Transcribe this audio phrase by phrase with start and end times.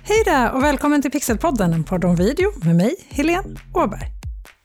[0.00, 4.10] Hej där och välkommen till Pixelpodden, en podd om video med mig, Helene Åberg.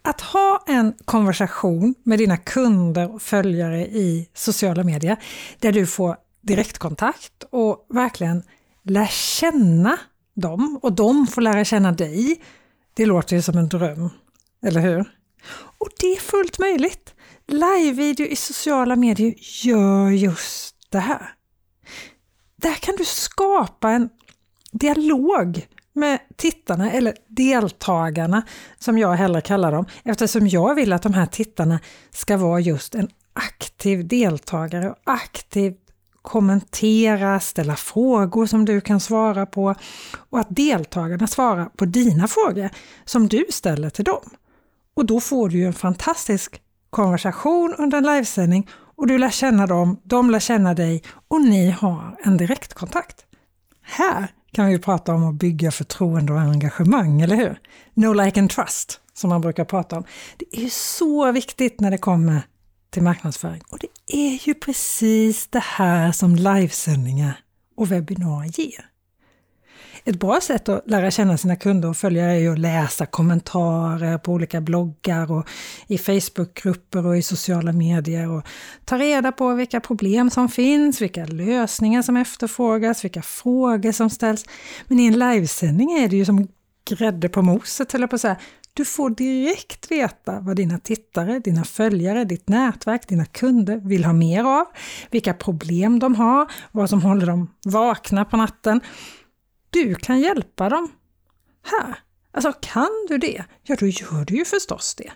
[0.01, 5.17] Att ha en konversation med dina kunder och följare i sociala medier
[5.59, 8.43] där du får direktkontakt och verkligen
[8.83, 9.97] lär känna
[10.35, 12.41] dem och de får lära känna dig.
[12.93, 14.09] Det låter ju som en dröm,
[14.63, 14.99] eller hur?
[15.77, 17.13] Och det är fullt möjligt.
[17.47, 21.33] Livevideo i sociala medier gör just det här.
[22.61, 24.09] Där kan du skapa en
[24.71, 28.41] dialog med tittarna, eller deltagarna
[28.79, 31.79] som jag hellre kallar dem, eftersom jag vill att de här tittarna
[32.11, 35.87] ska vara just en aktiv deltagare och aktivt
[36.21, 39.75] kommentera, ställa frågor som du kan svara på
[40.29, 42.69] och att deltagarna svarar på dina frågor
[43.05, 44.29] som du ställer till dem.
[44.93, 49.67] Och då får du ju en fantastisk konversation under en livesändning och du lär känna
[49.67, 53.25] dem, de lär känna dig och ni har en direktkontakt.
[53.81, 54.27] Här
[54.57, 57.59] kan vi prata om att bygga förtroende och engagemang, eller hur?
[57.93, 60.03] No like and trust, som man brukar prata om.
[60.37, 62.41] Det är ju så viktigt när det kommer
[62.89, 67.39] till marknadsföring och det är ju precis det här som livesändningar
[67.75, 68.85] och webbinarier ger.
[70.07, 74.17] Ett bra sätt att lära känna sina kunder och följare är ju att läsa kommentarer
[74.17, 75.47] på olika bloggar och
[75.87, 78.47] i Facebookgrupper och i sociala medier och
[78.85, 84.45] ta reda på vilka problem som finns, vilka lösningar som efterfrågas, vilka frågor som ställs.
[84.87, 86.47] Men i en livesändning är det ju som
[86.89, 88.37] grädde på moset, eller på att säga.
[88.73, 94.13] Du får direkt veta vad dina tittare, dina följare, ditt nätverk, dina kunder vill ha
[94.13, 94.65] mer av,
[95.11, 98.81] vilka problem de har, vad som håller dem vakna på natten
[99.69, 100.91] du kan hjälpa dem
[101.63, 101.99] här.
[102.31, 105.11] Alltså kan du det, ja då gör du ju förstås det.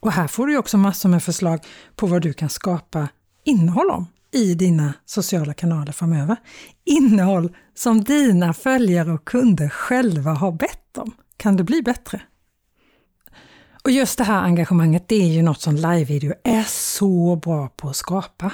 [0.00, 1.60] Och här får du också massor med förslag
[1.96, 3.08] på vad du kan skapa
[3.44, 6.36] innehåll om i dina sociala kanaler framöver.
[6.84, 11.12] Innehåll som dina följare och kunder själva har bett om.
[11.36, 12.22] Kan det bli bättre?
[13.84, 17.88] Och just det här engagemanget, det är ju något som livevideo är så bra på
[17.88, 18.52] att skapa.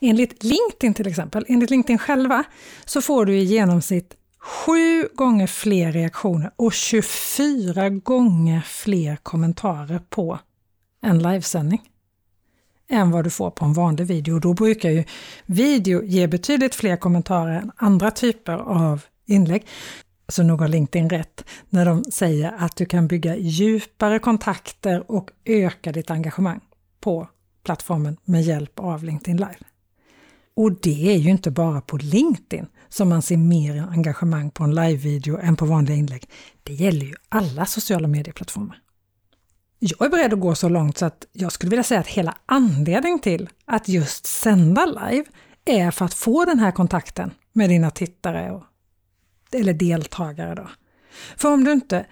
[0.00, 2.44] Enligt LinkedIn till exempel, enligt LinkedIn själva,
[2.84, 10.38] så får du i genomsnitt Sju gånger fler reaktioner och 24 gånger fler kommentarer på
[11.02, 11.82] en livesändning
[12.88, 14.38] än vad du får på en vanlig video.
[14.38, 15.04] Då brukar ju
[15.46, 19.66] video ge betydligt fler kommentarer än andra typer av inlägg.
[20.28, 25.30] Så nog har LinkedIn rätt när de säger att du kan bygga djupare kontakter och
[25.44, 26.60] öka ditt engagemang
[27.00, 27.28] på
[27.64, 29.73] plattformen med hjälp av LinkedIn Live.
[30.56, 34.74] Och det är ju inte bara på LinkedIn som man ser mer engagemang på en
[34.74, 36.28] live-video än på vanliga inlägg.
[36.62, 38.80] Det gäller ju alla sociala medieplattformar.
[39.78, 42.34] Jag är beredd att gå så långt så att jag skulle vilja säga att hela
[42.46, 45.24] anledningen till att just sända live
[45.64, 48.64] är för att få den här kontakten med dina tittare och,
[49.52, 50.54] eller deltagare.
[50.54, 50.70] Då.
[51.36, 52.06] För om du inte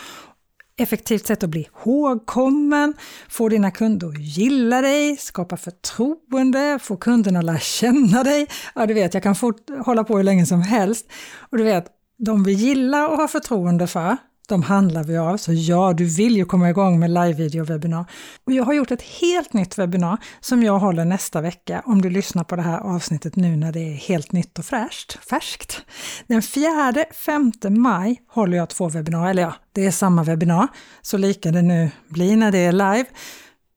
[0.76, 2.94] effektivt sätt att bli ihågkommen,
[3.28, 8.46] få dina kunder att gilla dig, skapa förtroende, få kunderna att lära känna dig.
[8.74, 11.12] Ja, du vet, jag kan fort, hålla på hur länge som helst.
[11.50, 11.86] Och du vet,
[12.18, 14.16] de vi gillar och har förtroende för,
[14.50, 15.36] de handlar vi av.
[15.36, 18.04] Så ja, du vill ju komma igång med live-video-webbinar.
[18.46, 22.10] Och jag har gjort ett helt nytt webbinar som jag håller nästa vecka om du
[22.10, 25.18] lyssnar på det här avsnittet nu när det är helt nytt och fräscht.
[25.28, 25.80] färskt.
[26.26, 30.68] Den 4-5 maj håller jag två webbinar, eller ja, det är samma webbinar,
[31.02, 33.04] så lika det nu blir när det är live.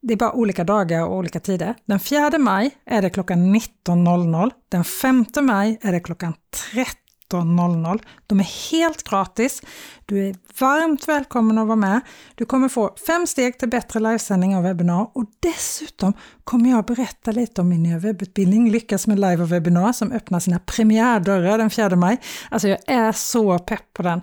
[0.01, 1.75] Det är bara olika dagar och olika tider.
[1.85, 4.51] Den 4 maj är det klockan 19.00.
[4.69, 6.33] Den 5 maj är det klockan
[6.73, 7.02] 13
[7.37, 8.01] 19.00.
[8.27, 9.61] De är helt gratis.
[10.05, 12.01] Du är varmt välkommen att vara med.
[12.35, 16.13] Du kommer få fem steg till bättre livesändning av webbinar och dessutom
[16.43, 20.39] kommer jag berätta lite om min nya webbutbildning Lyckas med live och webbinar som öppnar
[20.39, 22.17] sina premiärdörrar den 4 maj.
[22.51, 24.21] Alltså jag är så pepp på den.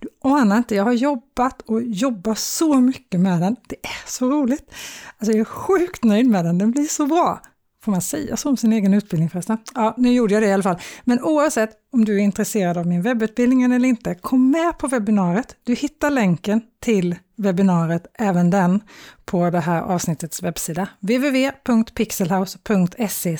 [0.00, 3.56] Du anar inte, jag har jobbat och jobbar så mycket med den.
[3.68, 4.74] Det är så roligt.
[5.18, 7.40] Alltså jag är sjukt nöjd med den, den blir så bra.
[7.86, 9.58] Får man säga så om sin egen utbildning förresten?
[9.74, 10.78] Ja, nu gjorde jag det i alla fall.
[11.04, 15.56] Men oavsett om du är intresserad av min webbutbildning eller inte, kom med på webbinariet.
[15.64, 18.80] Du hittar länken till webbinariet, även den,
[19.24, 20.88] på det här avsnittets webbsida.
[21.00, 23.38] www.pixelhouse.se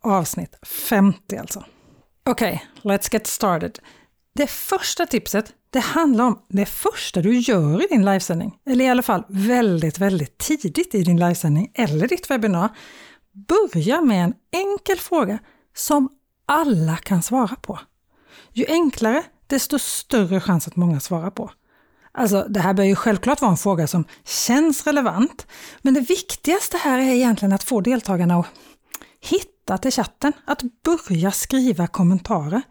[0.00, 1.64] avsnitt 50 alltså.
[2.26, 3.78] Okej, okay, let's get started.
[4.34, 8.88] Det första tipset, det handlar om det första du gör i din livesändning, eller i
[8.88, 12.68] alla fall väldigt, väldigt tidigt i din livesändning eller ditt webbinar.
[13.32, 15.38] Börja med en enkel fråga
[15.74, 16.08] som
[16.46, 17.78] alla kan svara på.
[18.52, 21.50] Ju enklare, desto större chans att många svarar på.
[22.12, 25.46] Alltså, det här bör ju självklart vara en fråga som känns relevant,
[25.82, 28.46] men det viktigaste här är egentligen att få deltagarna att
[29.20, 32.62] hitta till chatten, att börja skriva kommentarer.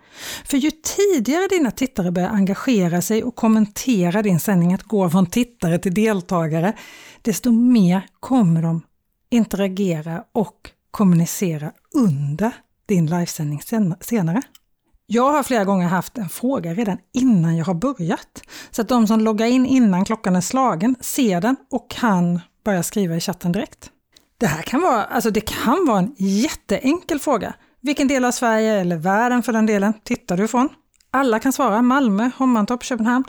[0.46, 5.26] För ju tidigare dina tittare börjar engagera sig och kommentera din sändning, att gå från
[5.26, 6.74] tittare till deltagare,
[7.22, 8.82] desto mer kommer de
[9.32, 12.52] interagera och kommunicera under
[12.86, 13.62] din livesändning
[14.02, 14.42] senare.
[15.06, 19.08] Jag har flera gånger haft en fråga redan innan jag har börjat, så att de
[19.08, 23.52] som loggar in innan klockan är slagen ser den och kan börja skriva i chatten
[23.52, 23.90] direkt.
[24.38, 27.54] Det här kan vara, alltså det kan vara en jätteenkel fråga.
[27.82, 30.70] Vilken del av Sverige, eller världen för den delen, tittar du ifrån?
[31.12, 33.26] Alla kan svara Malmö, Hommantorp, Köpenhamn.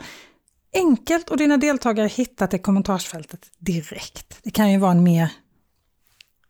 [0.73, 4.39] Enkelt och dina deltagare hittar till kommentarsfältet direkt.
[4.43, 5.31] Det kan ju vara en mer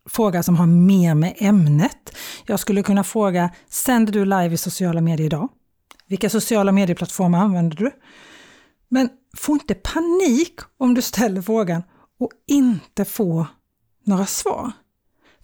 [0.09, 2.17] fråga som har mer med ämnet.
[2.45, 5.49] Jag skulle kunna fråga, sänder du live i sociala medier idag?
[6.07, 7.91] Vilka sociala medieplattformar använder du?
[8.89, 11.83] Men få inte panik om du ställer frågan
[12.19, 13.45] och inte får
[14.05, 14.71] några svar.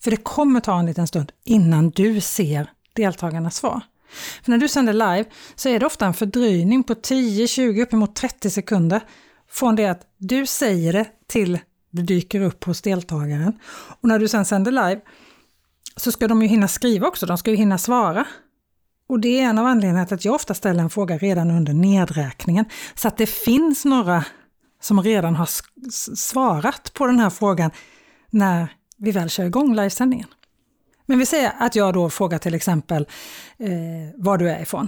[0.03, 3.81] För det kommer ta en liten stund innan du ser deltagarnas svar.
[4.43, 8.15] För när du sänder live så är det ofta en fördröjning på 10, 20, uppemot
[8.15, 9.01] 30 sekunder
[9.49, 11.59] från det att du säger det till
[11.91, 13.59] det dyker upp hos deltagaren.
[14.01, 15.01] Och när du sen sänder live
[15.95, 18.25] så ska de ju hinna skriva också, de ska ju hinna svara.
[19.07, 21.73] Och det är en av anledningarna till att jag ofta ställer en fråga redan under
[21.73, 22.65] nedräkningen,
[22.95, 24.25] så att det finns några
[24.81, 25.49] som redan har
[26.15, 27.71] svarat på den här frågan
[28.29, 30.27] när vi väl kör igång livesändningen.
[31.05, 33.07] Men vi säger att jag då frågar till exempel
[33.57, 33.69] eh,
[34.15, 34.87] var du är ifrån.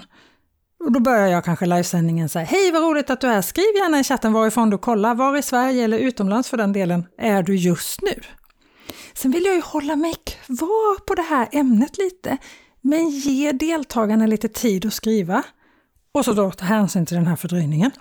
[0.85, 3.41] Och då börjar jag kanske livesändningen så här, Hej vad roligt att du är!
[3.41, 7.05] Skriv gärna i chatten varifrån du kollar, var i Sverige eller utomlands för den delen
[7.17, 8.13] är du just nu?
[9.13, 12.37] Sen vill jag ju hålla mig kvar på det här ämnet lite,
[12.81, 15.43] men ge deltagarna lite tid att skriva.
[16.11, 17.91] Och så då ta hänsyn till den här fördröjningen.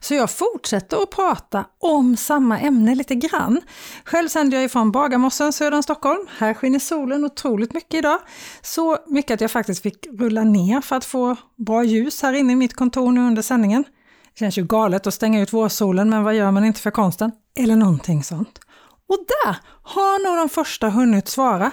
[0.00, 3.60] Så jag fortsätter att prata om samma ämne lite grann.
[4.04, 6.26] Själv sänder jag ifrån Bagarmossen söder om Stockholm.
[6.38, 8.18] Här skiner solen otroligt mycket idag.
[8.62, 12.52] Så mycket att jag faktiskt fick rulla ner för att få bra ljus här inne
[12.52, 13.84] i mitt kontor nu under sändningen.
[14.32, 17.32] Det känns ju galet att stänga ut vårsolen, men vad gör man inte för konsten?
[17.58, 18.58] Eller någonting sånt.
[19.08, 21.72] Och där har nog de första hunnit svara.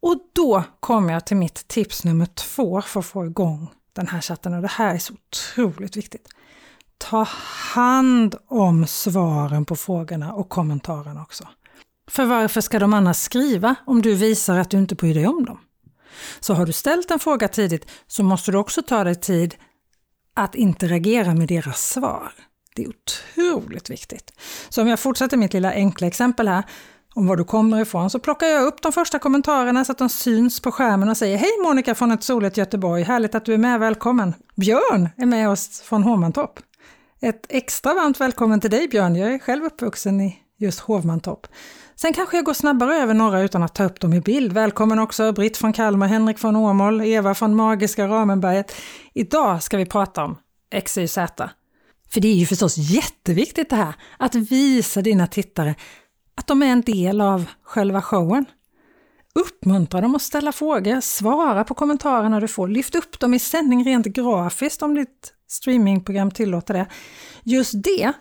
[0.00, 4.20] Och då kommer jag till mitt tips nummer två för att få igång den här
[4.20, 6.28] chatten och det här är så otroligt viktigt.
[7.10, 7.26] Ta
[7.74, 11.48] hand om svaren på frågorna och kommentarerna också.
[12.10, 15.44] För varför ska de annars skriva om du visar att du inte bryr dig om
[15.44, 15.58] dem?
[16.40, 19.54] Så har du ställt en fråga tidigt så måste du också ta dig tid
[20.34, 22.32] att interagera med deras svar.
[22.74, 24.32] Det är otroligt viktigt.
[24.68, 26.64] Så om jag fortsätter mitt lilla enkla exempel här
[27.14, 30.08] om var du kommer ifrån så plockar jag upp de första kommentarerna så att de
[30.08, 33.58] syns på skärmen och säger Hej Monica från ett soligt Göteborg, härligt att du är
[33.58, 34.34] med, välkommen!
[34.56, 36.60] Björn är med oss från Hovmantorp.
[37.24, 41.46] Ett extra varmt välkommen till dig Björn, jag är själv uppvuxen i just Hovmantorp.
[41.94, 44.52] Sen kanske jag går snabbare över några utan att ta upp dem i bild.
[44.52, 48.74] Välkommen också Britt från Kalmar, Henrik från Åmål, Eva från magiska Ramenberget.
[49.14, 50.36] Idag ska vi prata om
[50.84, 51.14] XYZ.
[52.10, 55.74] För det är ju förstås jätteviktigt det här, att visa dina tittare
[56.34, 58.44] att de är en del av själva showen.
[59.34, 63.84] Uppmuntra dem att ställa frågor, svara på kommentarerna du får, lyft upp dem i sändning
[63.84, 66.86] rent grafiskt om ditt streamingprogram tillåter det.
[67.42, 68.12] Just det,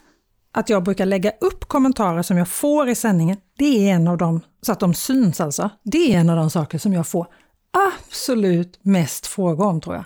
[0.53, 4.17] att jag brukar lägga upp kommentarer som jag får i sändningen, det är en av
[4.17, 7.27] dem, så att de syns alltså, det är en av de saker som jag får
[7.98, 10.05] absolut mest frågor om tror jag.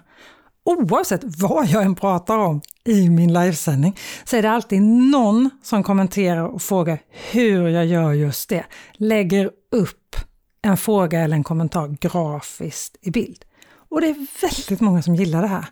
[0.63, 5.83] Oavsett vad jag än pratar om i min livesändning så är det alltid någon som
[5.83, 6.99] kommenterar och frågar
[7.31, 8.65] hur jag gör just det.
[8.93, 10.15] Lägger upp
[10.61, 13.45] en fråga eller en kommentar grafiskt i bild.
[13.89, 15.65] Och det är väldigt många som gillar det här.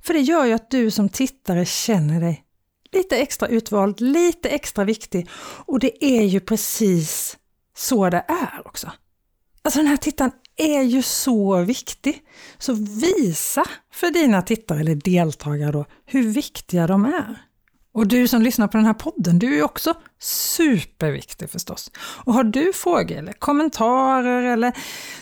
[0.00, 2.44] För det gör ju att du som tittare känner dig
[2.92, 5.28] lite extra utvald, lite extra viktig.
[5.66, 7.38] Och det är ju precis
[7.76, 8.90] så det är också.
[9.62, 12.22] Alltså den här tittaren är ju så viktig.
[12.58, 17.42] Så visa för dina tittare eller deltagare då hur viktiga de är.
[17.94, 21.90] Och du som lyssnar på den här podden, du är också superviktig förstås.
[21.96, 24.72] Och har du frågor eller kommentarer eller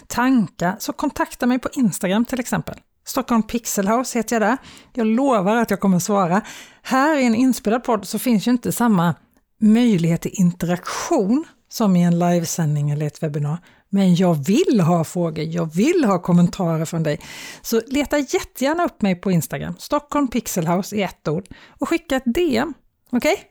[0.07, 2.75] tankar så kontakta mig på Instagram till exempel.
[3.05, 4.59] Stockholm Pixelhouse heter jag där.
[4.93, 6.41] Jag lovar att jag kommer svara.
[6.83, 9.15] Här i en inspelad podd så finns ju inte samma
[9.61, 13.59] möjlighet till interaktion som i en livesändning eller ett webbinar.
[13.91, 17.21] Men jag vill ha frågor, jag vill ha kommentarer från dig.
[17.63, 22.23] Så leta jättegärna upp mig på Instagram, Stockholm Pixelhouse i ett ord, och skicka ett
[22.27, 22.75] DM.
[23.11, 23.33] Okej?
[23.33, 23.45] Okay?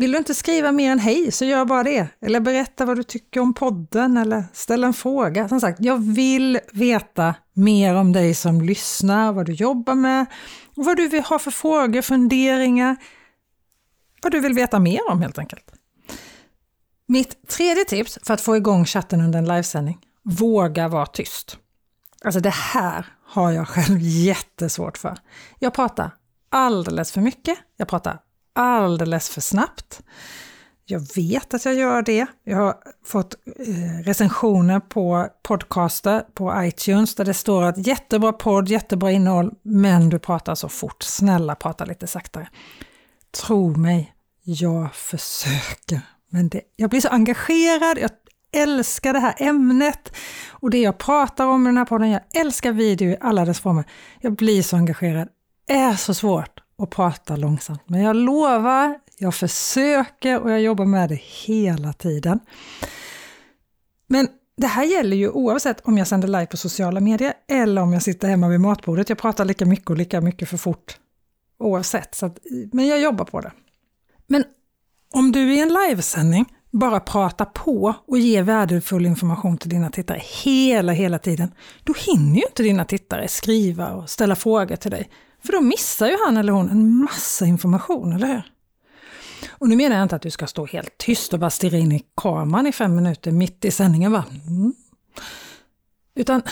[0.00, 2.06] Vill du inte skriva mer än hej så gör bara det.
[2.20, 5.48] Eller berätta vad du tycker om podden eller ställ en fråga.
[5.48, 10.26] Som sagt, jag vill veta mer om dig som lyssnar, vad du jobbar med,
[10.74, 12.96] vad du vill ha för frågor, funderingar,
[14.22, 15.64] vad du vill veta mer om helt enkelt.
[17.10, 21.58] Mitt tredje tips för att få igång chatten under en livesändning, våga vara tyst.
[22.24, 25.18] Alltså det här har jag själv jättesvårt för.
[25.58, 26.10] Jag pratar
[26.48, 28.18] alldeles för mycket, jag pratar
[28.52, 30.02] alldeles för snabbt.
[30.84, 32.26] Jag vet att jag gör det.
[32.44, 38.68] Jag har fått eh, recensioner på podcaster på iTunes där det står att jättebra podd,
[38.68, 41.02] jättebra innehåll, men du pratar så fort.
[41.02, 42.48] Snälla prata lite saktare.
[43.30, 46.00] Tro mig, jag försöker.
[46.30, 48.10] Men det, jag blir så engagerad, jag
[48.52, 50.16] älskar det här ämnet
[50.50, 52.10] och det jag pratar om i den här podden.
[52.10, 53.84] Jag älskar video i alla dess former.
[54.20, 55.28] Jag blir så engagerad.
[55.66, 60.84] Det är så svårt att prata långsamt, men jag lovar, jag försöker och jag jobbar
[60.84, 62.40] med det hela tiden.
[64.06, 67.92] Men det här gäller ju oavsett om jag sänder live på sociala medier eller om
[67.92, 69.08] jag sitter hemma vid matbordet.
[69.08, 70.98] Jag pratar lika mycket och lika mycket för fort
[71.58, 72.38] oavsett, så att,
[72.72, 73.52] men jag jobbar på det.
[74.26, 74.44] Men
[75.14, 80.22] om du i en livesändning bara pratar på och ger värdefull information till dina tittare
[80.42, 85.10] hela, hela tiden, då hinner ju inte dina tittare skriva och ställa frågor till dig.
[85.44, 88.42] För då missar ju han eller hon en massa information, eller hur?
[89.48, 91.92] Och nu menar jag inte att du ska stå helt tyst och bara stirra in
[91.92, 94.12] i kameran i fem minuter mitt i sändningen.
[94.12, 94.24] Va?
[94.46, 94.74] Mm.
[96.14, 96.42] Utan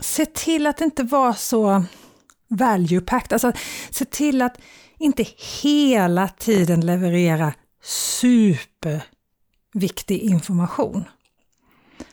[0.00, 1.84] se till att inte vara så
[2.48, 3.32] value-packed.
[3.32, 3.52] Alltså
[3.90, 4.58] se till att
[4.98, 5.26] inte
[5.62, 9.02] hela tiden leverera superviktig
[10.18, 11.04] information.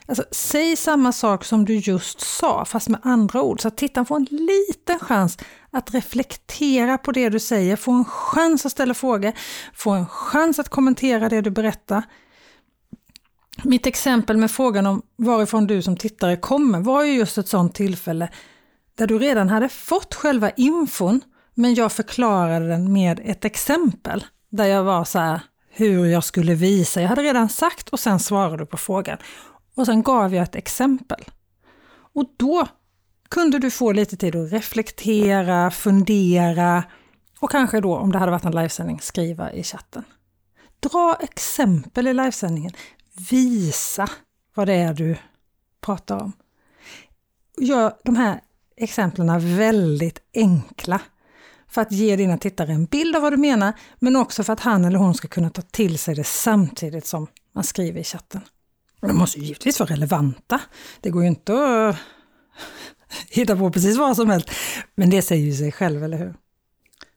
[0.06, 4.06] Alltså, säg samma sak som du just sa, fast med andra ord, så att tittaren
[4.06, 5.38] får en liten chans
[5.72, 9.34] att reflektera på det du säger, få en chans att ställa frågor,
[9.74, 12.04] få en chans att kommentera det du berättar.
[13.64, 17.76] Mitt exempel med frågan om varifrån du som tittare kommer var ju just ett sådant
[17.76, 18.30] tillfälle
[18.96, 21.22] där du redan hade fått själva infon,
[21.54, 25.42] men jag förklarade den med ett exempel där jag var så här,
[25.78, 27.02] hur jag skulle visa.
[27.02, 29.18] Jag hade redan sagt och sen svarade du på frågan.
[29.76, 31.24] Och sen gav jag ett exempel.
[32.14, 32.68] Och då
[33.30, 36.84] kunde du få lite tid att reflektera, fundera
[37.40, 40.04] och kanske då, om det hade varit en livesändning, skriva i chatten.
[40.80, 42.72] Dra exempel i livesändningen.
[43.30, 44.10] Visa
[44.56, 45.18] vad det är du
[45.82, 46.34] pratar om.
[47.58, 48.42] Gör de här
[48.76, 51.02] exemplen väldigt enkla
[51.70, 54.60] för att ge dina tittare en bild av vad du menar, men också för att
[54.60, 58.42] han eller hon ska kunna ta till sig det samtidigt som man skriver i chatten.
[59.02, 60.62] Och de måste givetvis vara relevanta.
[61.02, 61.96] Det går ju inte att
[63.30, 64.52] hitta på precis vad som helst,
[64.96, 66.34] men det säger ju sig själv, eller hur?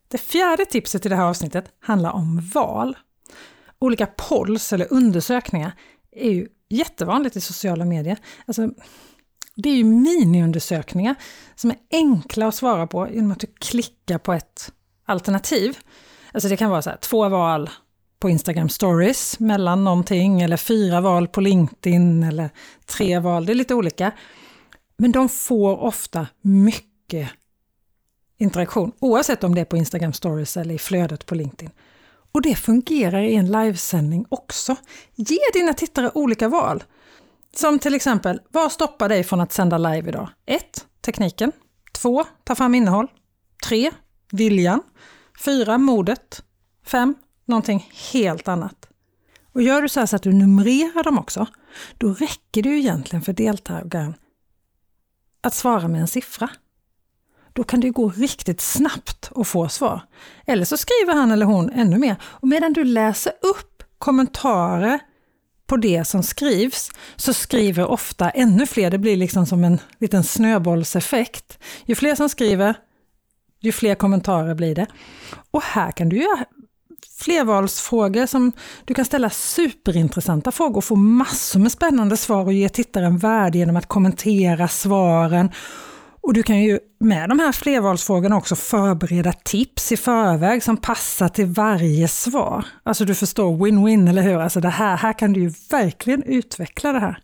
[0.09, 2.97] Det fjärde tipset i det här avsnittet handlar om val.
[3.79, 5.73] Olika polls eller undersökningar
[6.13, 8.19] är ju jättevanligt i sociala medier.
[8.47, 8.71] Alltså,
[9.57, 11.15] det är ju miniundersökningar
[11.55, 14.73] som är enkla att svara på genom att du klickar på ett
[15.05, 15.79] alternativ.
[16.33, 17.71] Alltså det kan vara så här, två val
[18.21, 22.51] på Instagram stories mellan någonting eller fyra val på LinkedIn eller
[22.87, 24.13] tre val, det är lite olika.
[24.97, 27.31] Men de får ofta mycket
[28.39, 31.71] interaktion oavsett om det är på Instagram stories eller i flödet på LinkedIn.
[32.33, 34.77] Och det fungerar i en livesändning också.
[35.15, 36.85] Ge dina tittare olika val.
[37.57, 40.29] Som till exempel, vad stoppar dig från att sända live idag?
[40.47, 40.87] 1.
[41.01, 41.53] Tekniken.
[41.93, 42.25] 2.
[42.45, 43.07] Ta fram innehåll.
[43.65, 43.91] 3.
[44.33, 44.83] Viljan.
[45.45, 45.79] 4.
[45.79, 46.43] Modet.
[46.87, 47.15] 5.
[47.45, 48.87] Någonting helt annat.
[49.53, 51.47] Och gör du så, så att du numrerar dem också,
[51.99, 54.15] då räcker det ju egentligen för deltagaren
[55.41, 56.51] att svara med en siffra.
[57.53, 60.01] Då kan det gå riktigt snabbt att få svar.
[60.47, 62.17] Eller så skriver han eller hon ännu mer.
[62.23, 65.01] Och medan du läser upp kommentarer
[65.71, 68.91] på det som skrivs så skriver ofta ännu fler.
[68.91, 71.59] Det blir liksom som en liten snöbollseffekt.
[71.85, 72.75] Ju fler som skriver,
[73.61, 74.87] ju fler kommentarer blir det.
[75.51, 76.45] Och här kan du göra
[77.19, 78.53] flervalsfrågor som
[78.85, 83.59] du kan ställa superintressanta frågor och få massor med spännande svar och ge tittaren värde
[83.59, 85.51] genom att kommentera svaren.
[86.23, 91.29] Och du kan ju med de här flervalsfrågorna också förbereda tips i förväg som passar
[91.29, 92.67] till varje svar.
[92.83, 94.41] Alltså du förstår, win-win, eller hur?
[94.41, 97.19] Alltså det här, här kan du ju verkligen utveckla det här.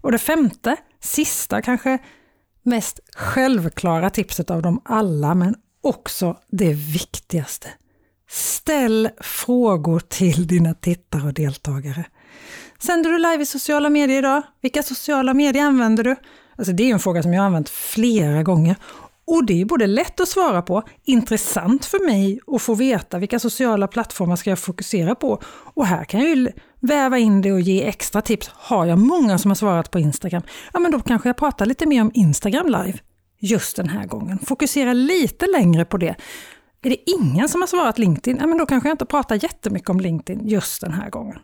[0.00, 1.98] Och det femte, sista kanske
[2.62, 7.68] mest självklara tipset av dem alla, men också det viktigaste.
[8.30, 12.04] Ställ frågor till dina tittare och deltagare.
[12.78, 14.42] Sänder du live i sociala medier idag?
[14.60, 16.16] Vilka sociala medier använder du?
[16.60, 18.76] Alltså det är en fråga som jag har använt flera gånger.
[19.24, 23.38] Och det är både lätt att svara på, intressant för mig att få veta vilka
[23.38, 25.42] sociala plattformar ska jag fokusera på.
[25.74, 26.48] Och här kan jag ju
[26.80, 28.50] väva in det och ge extra tips.
[28.54, 31.86] Har jag många som har svarat på Instagram, ja men då kanske jag pratar lite
[31.86, 32.98] mer om Instagram live
[33.38, 34.38] just den här gången.
[34.38, 36.14] Fokusera lite längre på det.
[36.82, 39.90] Är det ingen som har svarat LinkedIn, ja men då kanske jag inte pratar jättemycket
[39.90, 41.38] om LinkedIn just den här gången.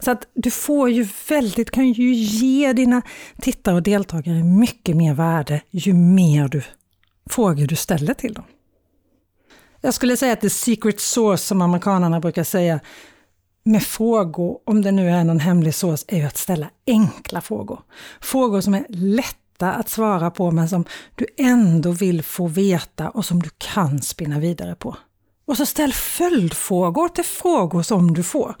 [0.00, 3.02] Så att du får ju väldigt, kan ju ge dina
[3.40, 6.62] tittare och deltagare mycket mer värde ju mer du,
[7.30, 8.44] frågor du ställer till dem.
[9.80, 12.80] Jag skulle säga att the secret source som amerikanerna brukar säga
[13.64, 17.80] med frågor, om det nu är någon hemlig sås, är ju att ställa enkla frågor.
[18.20, 23.24] Frågor som är lätta att svara på men som du ändå vill få veta och
[23.24, 24.96] som du kan spinna vidare på.
[25.46, 28.54] Och så ställ följdfrågor till frågor som du får.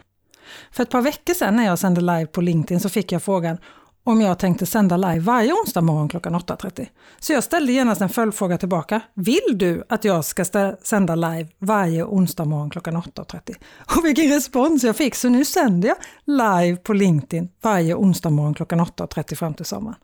[0.70, 3.58] För ett par veckor sedan när jag sände live på LinkedIn så fick jag frågan
[4.04, 6.86] om jag tänkte sända live varje onsdag morgon klockan 8.30.
[7.18, 9.00] Så jag ställde genast en följdfråga tillbaka.
[9.14, 10.44] Vill du att jag ska
[10.82, 13.54] sända live varje onsdag morgon klockan 8.30?
[13.96, 15.14] Och vilken respons jag fick!
[15.14, 19.98] Så nu sänder jag live på LinkedIn varje onsdag morgon klockan 8.30 fram till sommaren.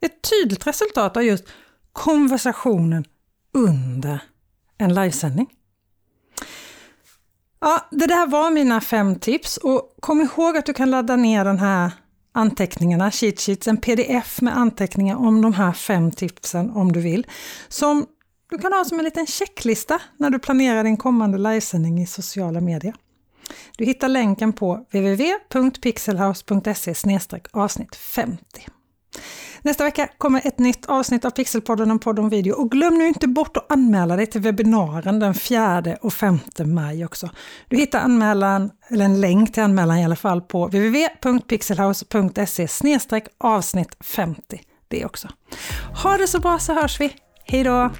[0.00, 1.44] Ett tydligt resultat av just
[1.92, 3.04] konversationen
[3.52, 4.22] under
[4.78, 5.46] en livesändning.
[7.60, 11.44] Ja, det där var mina fem tips och kom ihåg att du kan ladda ner
[11.44, 11.92] den här
[12.32, 17.26] anteckningarna, cheat sheets, en pdf med anteckningar om de här fem tipsen om du vill.
[17.68, 18.06] Som
[18.50, 22.60] du kan ha som en liten checklista när du planerar din kommande livesändning i sociala
[22.60, 22.94] medier.
[23.76, 26.94] Du hittar länken på www.pixelhouse.se
[27.52, 28.66] avsnitt 50.
[29.62, 32.54] Nästa vecka kommer ett nytt avsnitt av Pixelpodden, en podd om video.
[32.54, 37.04] Och glöm nu inte bort att anmäla dig till webbinaren den 4 och 5 maj
[37.04, 37.30] också.
[37.68, 42.68] Du hittar anmälan, eller en länk till anmälan i alla fall, på www.pixelhouse.se
[43.38, 44.60] avsnitt 50.
[44.88, 45.28] Det också.
[46.02, 47.16] Ha det så bra så hörs vi.
[47.44, 47.90] Hej då!